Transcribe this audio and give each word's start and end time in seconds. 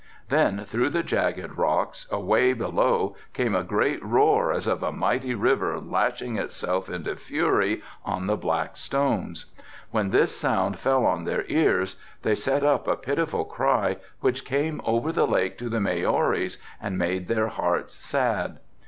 Then 0.29 0.65
through 0.65 0.89
the 0.89 1.03
jagged 1.03 1.59
rocks, 1.59 2.07
away 2.09 2.53
below 2.53 3.15
came 3.33 3.53
a 3.53 3.61
great 3.63 4.03
roar 4.03 4.51
as 4.51 4.65
of 4.65 4.81
a 4.81 4.91
mighty 4.91 5.35
river 5.35 5.79
lashing 5.79 6.37
itself 6.39 6.89
into 6.89 7.15
fury 7.15 7.83
on 8.03 8.25
the 8.25 8.35
black 8.35 8.77
stones. 8.77 9.45
When 9.91 10.09
this 10.09 10.35
sound 10.35 10.79
fell 10.79 11.05
on 11.05 11.25
their 11.25 11.45
ears 11.47 11.97
they 12.23 12.33
set 12.33 12.63
up 12.63 12.87
a 12.87 12.95
pitiful 12.95 13.45
cry 13.45 13.97
which 14.21 14.43
came 14.43 14.81
over 14.85 15.11
the 15.11 15.27
lake 15.27 15.55
to 15.59 15.69
the 15.69 15.79
Maoris 15.79 16.57
and 16.81 16.97
made 16.97 17.27
their 17.27 17.49
hearts 17.49 17.93
sad. 17.93 18.57